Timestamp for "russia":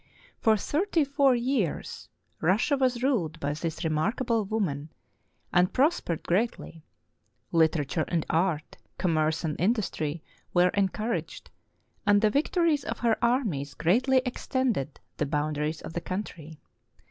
2.39-2.75